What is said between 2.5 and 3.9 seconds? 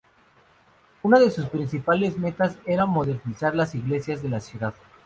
era modernizar las